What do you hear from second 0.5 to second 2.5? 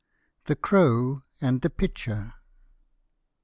CROW AND THE PITCHER.